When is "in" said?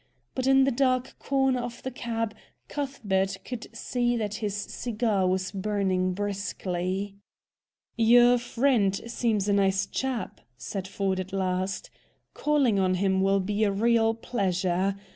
0.47-0.63